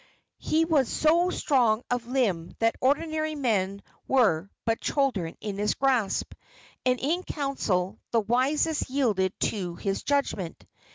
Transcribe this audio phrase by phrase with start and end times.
[0.39, 6.33] He was so strong of limb that ordinary men were but children in his grasp,
[6.83, 10.65] and in council the wisest yielded to his judgment.